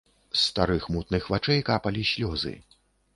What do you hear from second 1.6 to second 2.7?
капалі слёзы.